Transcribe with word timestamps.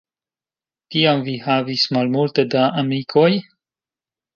Tiam 0.95 1.21
vi 1.29 1.37
havis 1.49 1.85
malmulte 2.01 2.49
da 2.57 2.67
amikoj? 2.85 3.33